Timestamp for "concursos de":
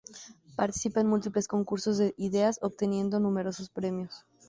1.47-2.15